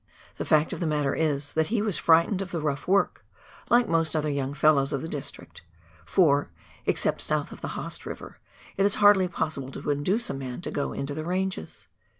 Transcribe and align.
The 0.37 0.45
fact 0.45 0.73
of 0.73 0.79
the 0.79 0.87
matter 0.87 1.13
is, 1.13 1.53
that 1.53 1.67
he 1.67 1.79
was 1.79 1.99
frightened 1.99 2.41
of 2.41 2.49
the 2.49 2.59
rough 2.59 2.87
work, 2.87 3.23
like 3.69 3.87
most 3.87 4.15
other 4.15 4.31
young 4.31 4.55
fellows 4.55 4.91
of 4.93 5.03
the 5.03 5.07
district, 5.07 5.61
for, 6.07 6.49
except 6.87 7.21
south 7.21 7.51
of 7.51 7.61
the 7.61 7.75
Haast 7.77 8.07
River, 8.07 8.39
it 8.77 8.85
is 8.87 8.95
hardly 8.95 9.27
possible 9.27 9.69
to 9.73 9.91
induce 9.91 10.27
a 10.31 10.33
man 10.33 10.59
to 10.61 10.71
go 10.71 10.91
into 10.91 11.13
the 11.13 11.23
ranges. 11.23 11.87